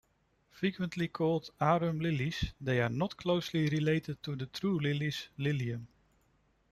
[0.49, 5.85] Frequently called "arum lilies", they are not closely related to the true lilies "Lilium".